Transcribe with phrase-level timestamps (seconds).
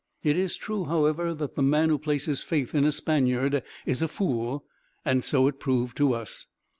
[0.23, 4.07] It is true, however, that the man who places faith in a Spaniard is a
[4.07, 4.65] fool,
[5.05, 6.47] and so it proved to us.